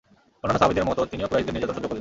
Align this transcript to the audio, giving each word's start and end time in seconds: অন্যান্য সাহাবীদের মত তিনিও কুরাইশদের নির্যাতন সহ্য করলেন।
অন্যান্য 0.41 0.61
সাহাবীদের 0.61 0.87
মত 0.89 0.97
তিনিও 1.11 1.29
কুরাইশদের 1.29 1.53
নির্যাতন 1.55 1.73
সহ্য 1.75 1.79
করলেন। 1.81 1.89